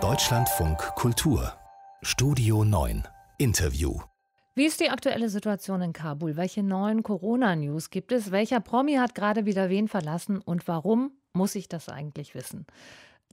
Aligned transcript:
Deutschlandfunk 0.00 0.78
Kultur 0.96 1.52
Studio 2.02 2.64
9 2.64 3.06
Interview 3.38 4.00
wie 4.56 4.66
ist 4.66 4.80
die 4.80 4.90
aktuelle 4.90 5.28
Situation 5.28 5.82
in 5.82 5.92
Kabul? 5.92 6.36
Welche 6.36 6.62
neuen 6.62 7.02
Corona-News 7.02 7.90
gibt 7.90 8.12
es? 8.12 8.30
Welcher 8.30 8.60
Promi 8.60 8.94
hat 8.94 9.16
gerade 9.16 9.46
wieder 9.46 9.68
wen 9.68 9.88
verlassen 9.88 10.38
und 10.38 10.68
warum 10.68 11.10
muss 11.32 11.56
ich 11.56 11.68
das 11.68 11.88
eigentlich 11.88 12.36
wissen? 12.36 12.64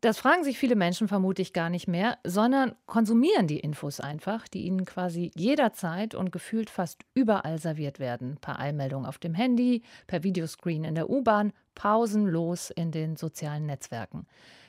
Das 0.02 0.18
fragen 0.18 0.44
sich 0.44 0.58
viele 0.58 0.76
Menschen 0.76 1.08
vermutlich 1.08 1.54
gar 1.54 1.70
nicht 1.70 1.88
mehr, 1.88 2.18
sondern 2.24 2.74
konsumieren 2.88 3.46
die 3.46 3.60
Infos 3.60 4.00
einfach, 4.00 4.48
die 4.48 4.64
ihnen 4.64 4.84
quasi 4.84 5.30
jederzeit 5.36 6.16
und 6.16 6.32
gefühlt 6.32 6.72
fast 6.72 7.04
überall 7.14 7.60
serviert 7.60 8.00
werden. 8.00 8.40
Per 8.42 8.58
Eilmeldung 8.60 9.06
auf 9.06 9.20
dem 9.20 9.36
Handy, 9.36 9.84
per 10.08 10.24
Videoscreen 10.24 10.86
in 10.86 10.96
der 10.96 11.08
U-Bahn, 11.08 11.54
pausenlos 11.76 12.72
in 12.72 12.90
den 12.90 13.16
sozialen 13.16 13.68
Netzwerken. 13.68 14.26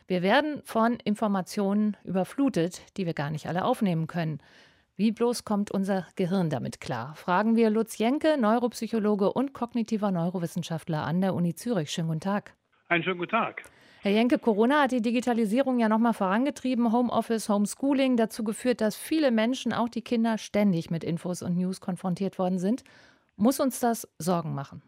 Wir 0.07 0.21
werden 0.21 0.61
von 0.65 0.97
Informationen 0.97 1.97
überflutet, 2.05 2.83
die 2.99 3.07
wir 3.07 3.15
gar 3.15 3.31
nicht 3.31 3.47
alle 3.47 3.65
aufnehmen 3.65 4.09
können. 4.09 4.39
Wie 4.97 5.13
bloß 5.13 5.47
kommt 5.47 5.71
unser 5.71 6.07
Gehirn 6.15 6.51
damit 6.51 6.79
klar? 6.83 7.15
Fragen 7.15 7.57
wir 7.57 7.71
Lutz 7.71 7.97
Jenke, 7.97 8.37
Neuropsychologe 8.39 9.33
und 9.33 9.55
kognitiver 9.55 10.11
Neurowissenschaftler 10.11 11.05
an 11.05 11.23
der 11.23 11.33
Uni 11.33 11.55
Zürich. 11.55 11.91
Schönen 11.91 12.09
guten 12.09 12.21
Tag. 12.21 12.55
Einen 12.89 13.03
schönen 13.03 13.19
guten 13.19 13.31
Tag. 13.31 13.63
Herr 14.05 14.11
Jenke, 14.11 14.41
Corona 14.41 14.83
hat 14.83 14.91
die 14.91 15.01
Digitalisierung 15.01 15.79
ja 15.79 15.89
nochmal 15.89 16.13
vorangetrieben, 16.13 16.93
Homeoffice, 16.93 17.49
Homeschooling, 17.49 18.17
dazu 18.17 18.43
geführt, 18.43 18.81
dass 18.81 18.97
viele 18.97 19.31
Menschen, 19.31 19.73
auch 19.73 19.89
die 19.89 20.03
Kinder, 20.03 20.39
ständig 20.39 20.91
mit 20.91 21.05
Infos 21.05 21.41
und 21.41 21.57
News 21.57 21.81
konfrontiert 21.81 22.37
worden 22.37 22.59
sind. 22.59 22.83
Muss 23.37 23.61
uns 23.61 23.79
das 23.79 24.13
Sorgen 24.19 24.57
machen? 24.57 24.83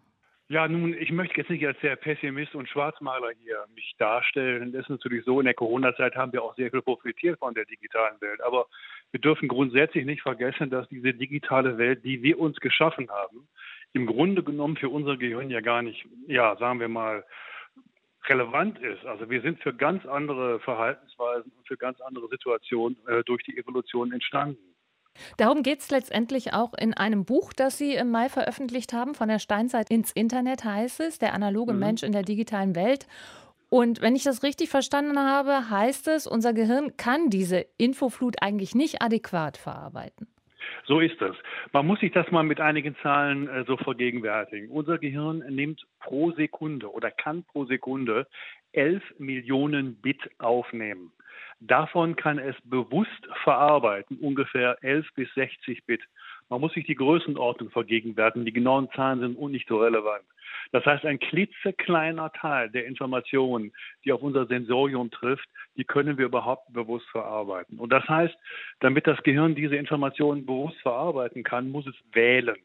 Ja, 0.49 0.67
nun, 0.67 0.95
ich 0.95 1.13
möchte 1.13 1.37
jetzt 1.37 1.49
nicht 1.49 1.65
als 1.65 1.79
der 1.81 1.95
Pessimist 1.95 2.57
und 2.57 2.69
Schwarzmaler 2.69 3.31
hier 3.41 3.65
mich 3.77 3.95
darstellen. 3.99 4.75
Es 4.75 4.81
ist 4.81 4.91
natürlich 4.91 5.25
so, 5.25 5.39
in 5.39 5.45
der 5.45 5.55
Corona-Zeit 5.55 6.17
haben 6.17 6.33
wir 6.33 6.43
auch 6.43 6.57
sehr 6.57 6.73
viel 6.73 6.83
profitiert 6.83 7.39
von 7.39 7.55
der 7.55 7.67
digitalen 7.67 8.21
Welt. 8.21 8.41
Aber 8.43 8.67
wir 9.13 9.21
dürfen 9.21 9.47
grundsätzlich 9.47 10.07
nicht 10.07 10.23
vergessen, 10.23 10.71
dass 10.71 10.89
diese 10.89 11.15
digitale 11.15 11.79
Welt, 11.79 12.05
die 12.05 12.21
wir 12.25 12.41
uns 12.41 12.57
geschaffen 12.57 13.09
haben, 13.11 13.47
im 13.93 14.07
Grunde 14.07 14.43
genommen 14.43 14.77
für 14.77 14.89
unser 14.89 15.17
Gehirn 15.17 15.51
ja 15.51 15.61
gar 15.61 15.83
nicht, 15.83 16.05
ja, 16.27 16.57
sagen 16.57 16.81
wir 16.81 16.89
mal, 16.89 17.25
relevant 18.29 18.79
ist. 18.79 19.05
Also 19.05 19.29
wir 19.29 19.41
sind 19.43 19.61
für 19.61 19.75
ganz 19.75 20.05
andere 20.07 20.61
Verhaltensweisen 20.61 21.53
und 21.57 21.67
für 21.67 21.77
ganz 21.77 22.01
andere 22.01 22.29
Situationen 22.29 22.97
äh, 23.07 23.23
durch 23.25 23.43
die 23.45 23.57
Evolution 23.57 24.13
entstanden. 24.13 24.75
Darum 25.37 25.63
geht 25.63 25.81
es 25.81 25.91
letztendlich 25.91 26.53
auch 26.53 26.75
in 26.75 26.95
einem 26.95 27.25
Buch, 27.25 27.53
das 27.53 27.79
Sie 27.79 27.95
im 27.95 28.11
Mai 28.11 28.29
veröffentlicht 28.29 28.93
haben. 28.93 29.15
Von 29.15 29.29
der 29.29 29.39
Steinzeit 29.39 29.91
ins 29.91 30.11
Internet 30.13 30.65
heißt 30.65 31.01
es, 31.01 31.19
der 31.19 31.35
analoge 31.35 31.73
mhm. 31.73 31.79
Mensch 31.79 32.03
in 32.03 32.13
der 32.13 32.23
digitalen 32.23 32.75
Welt. 32.75 33.07
Und 33.71 34.01
wenn 34.01 34.15
ich 34.15 34.25
das 34.25 34.43
richtig 34.43 34.71
verstanden 34.71 35.19
habe, 35.19 35.71
heißt 35.71 36.09
es, 36.09 36.27
unser 36.27 36.53
Gehirn 36.53 36.97
kann 36.97 37.31
diese 37.31 37.67
Infoflut 37.77 38.37
eigentlich 38.41 38.75
nicht 38.75 39.03
adäquat 39.03 39.57
verarbeiten. 39.57 40.29
So 40.87 41.01
ist 41.01 41.21
es. 41.23 41.37
Man 41.73 41.87
muss 41.87 42.01
sich 42.01 42.13
das 42.13 42.31
mal 42.31 42.43
mit 42.43 42.61
einigen 42.61 42.97
Zahlen 43.03 43.49
äh, 43.49 43.65
so 43.67 43.77
vergegenwärtigen. 43.77 44.71
Unser 44.71 44.99
Gehirn 44.99 45.39
nimmt 45.49 45.87
pro 46.01 46.33
Sekunde 46.33 46.91
oder 46.93 47.11
kann 47.11 47.45
pro 47.45 47.65
Sekunde 47.65 48.27
11 48.73 49.03
Millionen 49.19 50.01
Bit 50.01 50.31
aufnehmen. 50.39 51.13
Davon 51.61 52.17
kann 52.17 52.39
es 52.39 52.57
bewusst 52.65 53.29
verarbeiten, 53.43 54.19
ungefähr 54.19 54.77
11 54.83 55.07
bis 55.15 55.33
60 55.35 55.87
Bit. 55.87 56.03
Man 56.49 56.61
muss 56.61 56.73
sich 56.75 56.87
die 56.87 56.95
Größenordnung 56.95 57.71
vergegenwärtigen. 57.71 58.45
Die 58.45 58.53
genauen 58.53 58.89
Zahlen 58.95 59.21
sind 59.21 59.41
nicht 59.51 59.69
so 59.69 59.79
relevant. 59.79 60.25
Das 60.73 60.85
heißt, 60.85 61.05
ein 61.05 61.19
klitzekleiner 61.19 62.33
Teil 62.33 62.71
der 62.71 62.87
Informationen, 62.87 63.73
die 64.05 64.13
auf 64.13 64.23
unser 64.23 64.47
Sensorium 64.47 65.11
trifft, 65.11 65.49
die 65.77 65.85
können 65.85 66.19
wir 66.19 66.27
überhaupt 66.27 66.73
bewusst 66.73 67.07
verarbeiten. 67.11 67.79
Und 67.79 67.93
das 67.93 68.07
heißt, 68.09 68.35
damit 68.81 69.07
das 69.07 69.23
Gehirn 69.23 69.55
diese 69.55 69.77
Informationen 69.77 70.47
bewusst 70.47 70.81
verarbeiten 70.81 71.43
kann, 71.43 71.71
muss 71.71 71.87
es 71.87 71.97
wählen. 72.13 72.57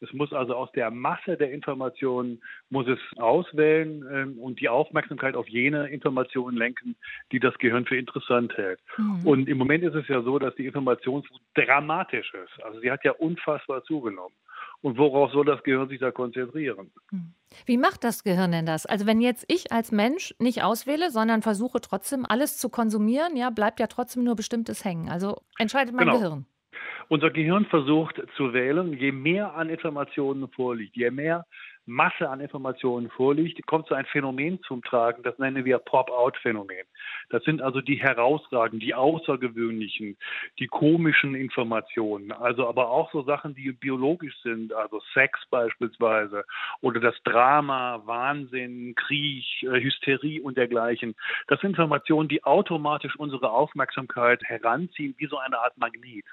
Es 0.00 0.12
muss 0.12 0.32
also 0.32 0.54
aus 0.54 0.70
der 0.72 0.90
Masse 0.90 1.36
der 1.36 1.52
Informationen, 1.52 2.40
muss 2.70 2.86
es 2.86 2.98
auswählen 3.18 4.04
ähm, 4.12 4.38
und 4.38 4.60
die 4.60 4.68
Aufmerksamkeit 4.68 5.34
auf 5.34 5.48
jene 5.48 5.88
Informationen 5.88 6.56
lenken, 6.56 6.96
die 7.32 7.40
das 7.40 7.56
Gehirn 7.58 7.84
für 7.84 7.96
interessant 7.96 8.56
hält. 8.56 8.80
Mhm. 8.96 9.26
Und 9.26 9.48
im 9.48 9.58
Moment 9.58 9.84
ist 9.84 9.94
es 9.94 10.06
ja 10.08 10.22
so, 10.22 10.38
dass 10.38 10.54
die 10.54 10.66
Informationsflut 10.66 11.40
dramatisch 11.54 12.32
ist. 12.34 12.64
Also 12.64 12.80
sie 12.80 12.90
hat 12.90 13.04
ja 13.04 13.12
unfassbar 13.12 13.82
zugenommen. 13.84 14.34
Und 14.80 14.96
worauf 14.96 15.32
soll 15.32 15.44
das 15.44 15.62
Gehirn 15.64 15.88
sich 15.88 15.98
da 15.98 16.12
konzentrieren? 16.12 16.90
Mhm. 17.10 17.34
Wie 17.66 17.78
macht 17.78 18.04
das 18.04 18.22
Gehirn 18.22 18.52
denn 18.52 18.66
das? 18.66 18.86
Also 18.86 19.06
wenn 19.06 19.20
jetzt 19.20 19.44
ich 19.48 19.72
als 19.72 19.90
Mensch 19.90 20.34
nicht 20.38 20.62
auswähle, 20.62 21.10
sondern 21.10 21.42
versuche 21.42 21.80
trotzdem 21.80 22.24
alles 22.28 22.58
zu 22.58 22.68
konsumieren, 22.68 23.36
ja, 23.36 23.50
bleibt 23.50 23.80
ja 23.80 23.88
trotzdem 23.88 24.22
nur 24.22 24.36
bestimmtes 24.36 24.84
hängen. 24.84 25.08
Also 25.08 25.42
entscheidet 25.58 25.94
mein 25.94 26.06
genau. 26.06 26.18
Gehirn. 26.18 26.46
Unser 27.10 27.30
Gehirn 27.30 27.64
versucht 27.64 28.20
zu 28.36 28.52
wählen, 28.52 28.92
je 28.92 29.12
mehr 29.12 29.54
an 29.54 29.70
Informationen 29.70 30.48
vorliegt, 30.48 30.94
je 30.94 31.10
mehr 31.10 31.46
Masse 31.86 32.28
an 32.28 32.40
Informationen 32.40 33.08
vorliegt, 33.08 33.66
kommt 33.66 33.88
so 33.88 33.94
ein 33.94 34.04
Phänomen 34.04 34.60
zum 34.62 34.82
Tragen, 34.82 35.22
das 35.22 35.38
nennen 35.38 35.64
wir 35.64 35.78
Pop-out-Phänomen. 35.78 36.84
Das 37.30 37.42
sind 37.44 37.62
also 37.62 37.80
die 37.80 37.96
herausragenden, 37.96 38.80
die 38.80 38.94
außergewöhnlichen, 38.94 40.16
die 40.58 40.66
komischen 40.66 41.34
Informationen, 41.34 42.32
also 42.32 42.68
aber 42.68 42.90
auch 42.90 43.10
so 43.12 43.22
Sachen, 43.22 43.54
die 43.54 43.72
biologisch 43.72 44.36
sind, 44.42 44.72
also 44.72 45.00
Sex 45.14 45.38
beispielsweise 45.50 46.44
oder 46.80 47.00
das 47.00 47.14
Drama, 47.24 48.02
Wahnsinn, 48.04 48.94
Krieg, 48.94 49.44
äh, 49.62 49.80
Hysterie 49.80 50.40
und 50.40 50.56
dergleichen. 50.56 51.14
Das 51.46 51.60
sind 51.60 51.70
Informationen, 51.70 52.28
die 52.28 52.44
automatisch 52.44 53.16
unsere 53.16 53.50
Aufmerksamkeit 53.50 54.42
heranziehen, 54.44 55.14
wie 55.18 55.26
so 55.26 55.38
eine 55.38 55.58
Art 55.58 55.76
Magnet. 55.78 56.24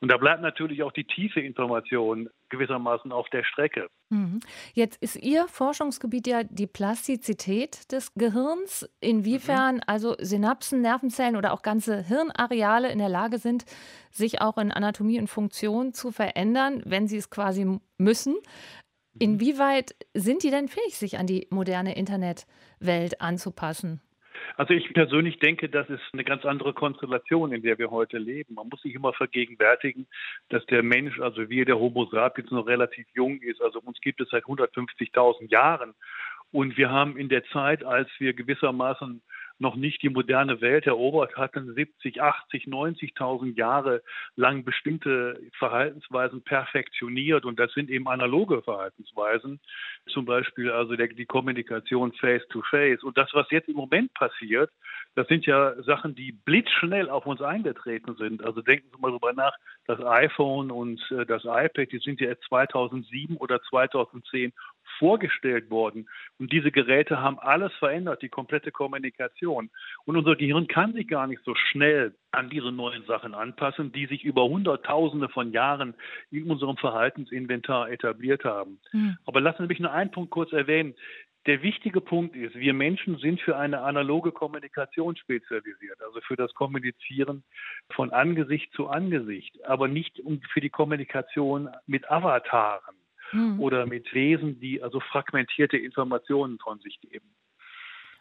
Und 0.00 0.10
da 0.10 0.16
bleibt 0.16 0.42
natürlich 0.42 0.82
auch 0.82 0.92
die 0.92 1.04
tiefe 1.04 1.40
Information 1.40 2.28
gewissermaßen 2.50 3.12
auf 3.12 3.28
der 3.30 3.44
Strecke. 3.44 3.88
Mhm. 4.10 4.40
Jetzt 4.74 5.00
ist 5.02 5.16
Ihr 5.16 5.46
Forschungsgebiet 5.48 6.26
ja 6.26 6.42
die 6.42 6.66
Plastizität 6.66 7.90
des 7.92 8.12
Gehirns. 8.14 8.88
Inwiefern 9.00 9.76
mhm. 9.76 9.82
also 9.86 10.16
Synapsen, 10.40 10.80
Nervenzellen 10.80 11.36
oder 11.36 11.52
auch 11.52 11.60
ganze 11.60 12.02
Hirnareale 12.02 12.90
in 12.90 12.98
der 12.98 13.10
Lage 13.10 13.36
sind, 13.36 13.64
sich 14.10 14.40
auch 14.40 14.56
in 14.56 14.72
Anatomie 14.72 15.20
und 15.20 15.28
Funktion 15.28 15.92
zu 15.92 16.12
verändern, 16.12 16.82
wenn 16.86 17.06
sie 17.06 17.18
es 17.18 17.28
quasi 17.28 17.78
müssen. 17.98 18.32
Mhm. 18.32 19.20
Inwieweit 19.20 19.94
sind 20.14 20.42
die 20.42 20.50
denn 20.50 20.68
fähig, 20.68 20.96
sich 20.96 21.18
an 21.18 21.26
die 21.26 21.46
moderne 21.50 21.94
Internetwelt 21.94 23.20
anzupassen? 23.20 24.00
Also 24.56 24.72
ich 24.72 24.92
persönlich 24.94 25.38
denke, 25.40 25.68
das 25.68 25.88
ist 25.90 26.02
eine 26.14 26.24
ganz 26.24 26.46
andere 26.46 26.72
Konstellation, 26.72 27.52
in 27.52 27.62
der 27.62 27.78
wir 27.78 27.90
heute 27.90 28.16
leben. 28.16 28.54
Man 28.54 28.68
muss 28.68 28.80
sich 28.80 28.94
immer 28.94 29.12
vergegenwärtigen, 29.12 30.06
dass 30.48 30.64
der 30.66 30.82
Mensch, 30.82 31.20
also 31.20 31.50
wir, 31.50 31.66
der 31.66 31.78
Homo 31.78 32.06
sapiens, 32.06 32.50
noch 32.50 32.66
relativ 32.66 33.06
jung 33.12 33.40
ist. 33.42 33.60
Also 33.60 33.80
uns 33.80 34.00
gibt 34.00 34.22
es 34.22 34.30
seit 34.30 34.44
150.000 34.44 35.50
Jahren. 35.50 35.92
Und 36.50 36.78
wir 36.78 36.90
haben 36.90 37.16
in 37.16 37.28
der 37.28 37.44
Zeit, 37.44 37.84
als 37.84 38.08
wir 38.18 38.32
gewissermaßen 38.32 39.22
noch 39.60 39.76
nicht 39.76 40.02
die 40.02 40.08
moderne 40.08 40.60
Welt 40.60 40.86
erobert 40.86 41.36
hatten, 41.36 41.74
70, 41.74 42.22
80, 42.22 42.64
90.000 42.64 43.56
Jahre 43.56 44.02
lang 44.34 44.64
bestimmte 44.64 45.38
Verhaltensweisen 45.58 46.42
perfektioniert. 46.42 47.44
Und 47.44 47.60
das 47.60 47.72
sind 47.72 47.90
eben 47.90 48.08
analoge 48.08 48.62
Verhaltensweisen, 48.62 49.60
zum 50.06 50.24
Beispiel 50.24 50.70
also 50.70 50.96
der, 50.96 51.08
die 51.08 51.26
Kommunikation 51.26 52.12
face-to-face. 52.14 53.00
-face. 53.00 53.04
Und 53.04 53.18
das, 53.18 53.30
was 53.34 53.50
jetzt 53.50 53.68
im 53.68 53.76
Moment 53.76 54.12
passiert, 54.14 54.70
das 55.14 55.26
sind 55.28 55.44
ja 55.44 55.74
Sachen, 55.82 56.14
die 56.14 56.32
blitzschnell 56.32 57.10
auf 57.10 57.26
uns 57.26 57.42
eingetreten 57.42 58.14
sind. 58.16 58.44
Also 58.44 58.62
denken 58.62 58.88
Sie 58.92 59.00
mal 59.00 59.08
darüber 59.08 59.32
nach, 59.32 59.52
das 59.86 60.00
iPhone 60.00 60.70
und 60.70 61.00
äh, 61.10 61.26
das 61.26 61.44
iPad, 61.44 61.92
die 61.92 61.98
sind 61.98 62.20
ja 62.20 62.32
2007 62.48 63.36
oder 63.36 63.60
2010 63.62 64.52
vorgestellt 64.98 65.70
worden. 65.70 66.08
Und 66.38 66.52
diese 66.52 66.70
Geräte 66.70 67.20
haben 67.20 67.38
alles 67.38 67.72
verändert, 67.74 68.22
die 68.22 68.28
komplette 68.28 68.70
Kommunikation. 68.70 69.70
Und 70.04 70.16
unser 70.16 70.36
Gehirn 70.36 70.68
kann 70.68 70.92
sich 70.92 71.08
gar 71.08 71.26
nicht 71.26 71.42
so 71.44 71.54
schnell 71.54 72.14
an 72.30 72.50
diese 72.50 72.70
neuen 72.70 73.04
Sachen 73.04 73.34
anpassen, 73.34 73.92
die 73.92 74.06
sich 74.06 74.24
über 74.24 74.44
Hunderttausende 74.44 75.28
von 75.28 75.52
Jahren 75.52 75.94
in 76.30 76.50
unserem 76.50 76.76
Verhaltensinventar 76.76 77.90
etabliert 77.90 78.44
haben. 78.44 78.78
Mhm. 78.92 79.16
Aber 79.26 79.40
lassen 79.40 79.62
Sie 79.62 79.68
mich 79.68 79.80
nur 79.80 79.92
einen 79.92 80.10
Punkt 80.10 80.30
kurz 80.30 80.52
erwähnen. 80.52 80.94
Der 81.46 81.62
wichtige 81.62 82.02
Punkt 82.02 82.36
ist, 82.36 82.54
wir 82.54 82.74
Menschen 82.74 83.16
sind 83.16 83.40
für 83.40 83.56
eine 83.56 83.80
analoge 83.80 84.30
Kommunikation 84.30 85.16
spezialisiert, 85.16 85.98
also 86.02 86.20
für 86.20 86.36
das 86.36 86.52
Kommunizieren 86.52 87.44
von 87.94 88.12
Angesicht 88.12 88.70
zu 88.74 88.88
Angesicht, 88.88 89.64
aber 89.64 89.88
nicht 89.88 90.20
für 90.52 90.60
die 90.60 90.68
Kommunikation 90.68 91.70
mit 91.86 92.10
Avataren 92.10 92.99
mhm. 93.32 93.60
oder 93.60 93.86
mit 93.86 94.12
Wesen, 94.14 94.60
die 94.60 94.82
also 94.82 95.00
fragmentierte 95.00 95.76
Informationen 95.76 96.58
von 96.58 96.78
sich 96.80 97.00
geben. 97.00 97.26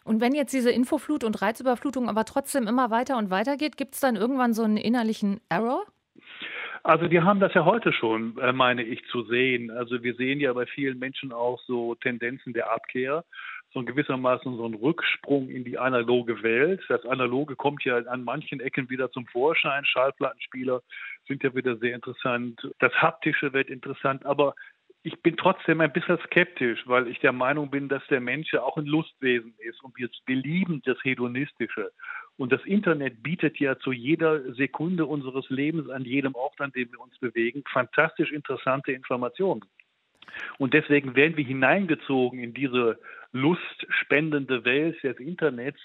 Und 0.04 0.22
wenn 0.22 0.34
jetzt 0.34 0.54
diese 0.54 0.72
Infoflut 0.72 1.24
und 1.24 1.42
Reizüberflutung 1.42 2.10
aber 2.10 2.26
trotzdem 2.26 2.68
immer 2.68 2.90
weiter 2.90 3.18
und 3.18 3.30
weiter 3.30 3.58
geht, 3.58 3.78
gibt 3.78 3.96
es 3.96 4.00
dann 4.00 4.16
irgendwann 4.16 4.54
so 4.54 4.64
einen 4.64 4.78
innerlichen 4.78 5.42
Error? 5.50 5.86
Also 6.84 7.12
wir 7.12 7.26
haben 7.26 7.40
das 7.40 7.54
ja 7.54 7.66
heute 7.66 7.92
schon, 7.92 8.38
äh, 8.38 8.54
meine 8.54 8.84
ich, 8.84 9.06
zu 9.08 9.24
sehen. 9.24 9.70
Also 9.70 10.02
wir 10.02 10.16
sehen 10.16 10.40
ja 10.40 10.54
bei 10.54 10.66
vielen 10.66 10.98
Menschen 10.98 11.34
auch 11.34 11.60
so 11.68 11.96
Tendenzen 11.96 12.54
der 12.54 12.72
Abkehr 12.72 13.26
so 13.74 13.84
gewissermaßen 13.84 14.58
so 14.58 14.66
ein 14.66 14.74
Rücksprung 14.74 15.50
in 15.50 15.64
die 15.64 15.78
analoge 15.78 16.42
Welt. 16.42 16.82
Das 16.90 17.06
Analoge 17.06 17.56
kommt 17.56 17.84
ja 17.84 17.98
an 17.98 18.24
manchen 18.24 18.60
Ecken 18.60 18.90
wieder 18.90 19.12
zum 19.12 19.28
Vorschein. 19.28 19.86
Schallplattenspieler 19.86 20.82
sind 21.28 21.44
ja 21.44 21.54
wieder 21.54 21.78
sehr 21.78 21.94
interessant. 21.94 22.68
Das 22.80 22.94
Haptische 22.94 23.54
wird 23.54 23.70
interessant, 23.70 24.26
aber 24.26 24.56
ich 25.04 25.22
bin 25.22 25.38
trotzdem 25.38 25.80
ein 25.80 25.94
bisschen 25.94 26.20
skeptisch, 26.26 26.84
weil 26.86 27.08
ich 27.08 27.20
der 27.20 27.32
Meinung 27.32 27.72
bin, 27.72 27.88
dass 27.88 28.06
der 28.08 28.20
Mensch 28.20 28.52
ja 28.52 28.64
auch 28.64 28.78
ein 28.78 28.86
Lustwesen 28.86 29.54
ist 29.60 29.82
und 29.84 29.98
wir, 29.98 30.10
wir 30.26 30.36
lieben 30.36 30.82
das 30.86 30.98
Hedonistische. 31.04 31.92
Und 32.38 32.52
das 32.52 32.64
Internet 32.66 33.24
bietet 33.24 33.60
ja 33.60 33.78
zu 33.80 33.92
jeder 33.92 34.54
Sekunde 34.54 35.06
unseres 35.06 35.50
Lebens, 35.50 35.90
an 35.90 36.04
jedem 36.04 36.36
Ort, 36.36 36.60
an 36.60 36.72
dem 36.72 36.92
wir 36.92 37.00
uns 37.00 37.18
bewegen, 37.20 37.64
fantastisch 37.72 38.32
interessante 38.32 38.92
Informationen. 38.92 39.64
Und 40.58 40.74
deswegen 40.74 41.16
werden 41.16 41.38
wir 41.38 41.46
hineingezogen 41.46 42.40
in 42.40 42.54
diese 42.54 43.00
lustspendende 43.32 44.66
Welt 44.66 45.02
des 45.04 45.18
Internets. 45.20 45.80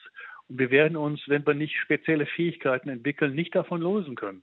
Und 0.48 0.58
wir 0.58 0.70
werden 0.70 0.96
uns, 0.96 1.22
wenn 1.28 1.46
wir 1.46 1.54
nicht 1.54 1.76
spezielle 1.76 2.26
Fähigkeiten 2.26 2.88
entwickeln, 2.88 3.34
nicht 3.34 3.54
davon 3.54 3.80
losen 3.80 4.16
können. 4.16 4.42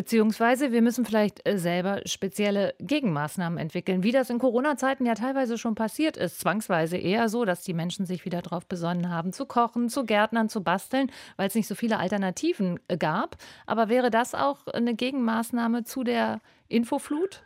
Beziehungsweise 0.00 0.72
wir 0.72 0.80
müssen 0.80 1.04
vielleicht 1.04 1.46
äh, 1.46 1.58
selber 1.58 2.00
spezielle 2.06 2.72
Gegenmaßnahmen 2.78 3.58
entwickeln, 3.58 4.02
wie 4.02 4.12
das 4.12 4.30
in 4.30 4.38
Corona-Zeiten 4.38 5.04
ja 5.04 5.14
teilweise 5.14 5.58
schon 5.58 5.74
passiert 5.74 6.16
ist. 6.16 6.40
Zwangsweise 6.40 6.96
eher 6.96 7.28
so, 7.28 7.44
dass 7.44 7.64
die 7.64 7.74
Menschen 7.74 8.06
sich 8.06 8.24
wieder 8.24 8.40
darauf 8.40 8.64
besonnen 8.64 9.10
haben, 9.10 9.34
zu 9.34 9.44
kochen, 9.44 9.90
zu 9.90 10.06
Gärtnern, 10.06 10.48
zu 10.48 10.62
basteln, 10.62 11.12
weil 11.36 11.48
es 11.48 11.54
nicht 11.54 11.66
so 11.66 11.74
viele 11.74 11.98
Alternativen 11.98 12.80
äh, 12.88 12.96
gab. 12.96 13.36
Aber 13.66 13.90
wäre 13.90 14.10
das 14.10 14.34
auch 14.34 14.66
eine 14.68 14.94
Gegenmaßnahme 14.94 15.84
zu 15.84 16.02
der 16.02 16.40
Infoflut? 16.68 17.42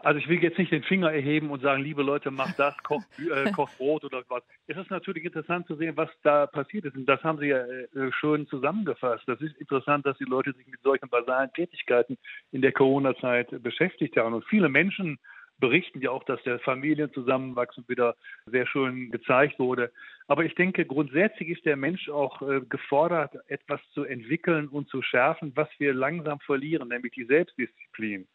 Also 0.00 0.20
ich 0.20 0.28
will 0.28 0.40
jetzt 0.40 0.58
nicht 0.58 0.70
den 0.70 0.84
Finger 0.84 1.12
erheben 1.12 1.50
und 1.50 1.60
sagen, 1.60 1.82
liebe 1.82 2.02
Leute, 2.02 2.30
macht 2.30 2.58
das, 2.58 2.76
kocht, 2.84 3.06
äh, 3.18 3.50
kocht 3.50 3.76
Brot 3.78 4.04
oder 4.04 4.22
was. 4.28 4.42
Es 4.68 4.76
ist 4.76 4.90
natürlich 4.90 5.24
interessant 5.24 5.66
zu 5.66 5.74
sehen, 5.74 5.96
was 5.96 6.08
da 6.22 6.46
passiert 6.46 6.84
ist. 6.84 6.96
Und 6.96 7.06
das 7.06 7.22
haben 7.24 7.38
Sie 7.38 7.46
ja 7.46 7.58
äh, 7.58 8.12
schön 8.12 8.46
zusammengefasst. 8.46 9.24
Das 9.26 9.40
ist 9.40 9.56
interessant, 9.56 10.06
dass 10.06 10.16
die 10.18 10.24
Leute 10.24 10.52
sich 10.52 10.66
mit 10.68 10.80
solchen 10.82 11.08
basalen 11.08 11.52
Tätigkeiten 11.52 12.16
in 12.52 12.62
der 12.62 12.72
Corona-Zeit 12.72 13.62
beschäftigt 13.62 14.16
haben. 14.16 14.34
Und 14.34 14.44
viele 14.44 14.68
Menschen 14.68 15.18
berichten 15.58 16.00
ja 16.00 16.10
auch, 16.10 16.24
dass 16.24 16.42
der 16.44 16.60
Familienzusammenwachsen 16.60 17.84
wieder 17.88 18.14
sehr 18.46 18.66
schön 18.66 19.10
gezeigt 19.10 19.58
wurde. 19.58 19.90
Aber 20.28 20.44
ich 20.44 20.54
denke, 20.54 20.84
grundsätzlich 20.84 21.48
ist 21.48 21.64
der 21.64 21.76
Mensch 21.76 22.08
auch 22.08 22.42
äh, 22.42 22.60
gefordert, 22.68 23.34
etwas 23.48 23.80
zu 23.92 24.04
entwickeln 24.04 24.68
und 24.68 24.88
zu 24.88 25.02
schärfen, 25.02 25.52
was 25.56 25.68
wir 25.78 25.94
langsam 25.94 26.38
verlieren, 26.40 26.88
nämlich 26.88 27.12
die 27.14 27.24
Selbstdisziplin. 27.24 28.28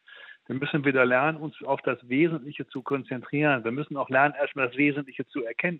Wir 0.47 0.55
müssen 0.55 0.83
wieder 0.83 1.05
lernen, 1.05 1.37
uns 1.37 1.55
auf 1.63 1.81
das 1.81 1.97
Wesentliche 2.09 2.67
zu 2.67 2.81
konzentrieren. 2.81 3.63
Wir 3.63 3.71
müssen 3.71 3.95
auch 3.95 4.09
lernen, 4.09 4.35
erstmal 4.37 4.67
das 4.67 4.77
Wesentliche 4.77 5.25
zu 5.27 5.43
erkennen. 5.43 5.79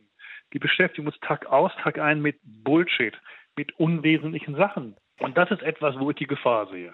Die 0.54 0.60
beschäftigen 0.60 1.08
uns 1.08 1.20
Tag 1.20 1.46
aus, 1.48 1.72
Tag 1.82 2.00
ein 2.00 2.22
mit 2.22 2.40
Bullshit, 2.44 3.14
mit 3.58 3.78
unwesentlichen 3.78 4.56
Sachen. 4.56 4.96
Und 5.20 5.38
das 5.38 5.52
ist 5.52 5.62
etwas, 5.62 6.00
wo 6.00 6.10
ich 6.12 6.18
die 6.18 6.28
Gefahr 6.28 6.68
sehe. 6.68 6.94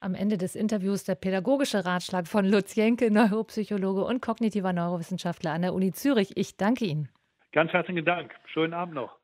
Am 0.00 0.14
Ende 0.14 0.36
des 0.36 0.56
Interviews 0.56 1.04
der 1.04 1.14
pädagogische 1.14 1.84
Ratschlag 1.84 2.26
von 2.26 2.44
Lutz 2.44 2.74
Jenke, 2.74 3.10
Neuropsychologe 3.10 4.04
und 4.04 4.20
kognitiver 4.20 4.72
Neurowissenschaftler 4.72 5.52
an 5.52 5.62
der 5.62 5.74
Uni 5.74 5.92
Zürich. 5.92 6.36
Ich 6.36 6.56
danke 6.56 6.84
Ihnen. 6.84 7.08
Ganz 7.52 7.72
herzlichen 7.72 8.04
Dank. 8.04 8.34
Schönen 8.46 8.74
Abend 8.74 8.94
noch. 8.94 9.21